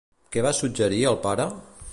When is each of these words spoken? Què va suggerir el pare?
Què 0.35 0.43
va 0.45 0.53
suggerir 0.61 0.99
el 1.13 1.21
pare? 1.27 1.49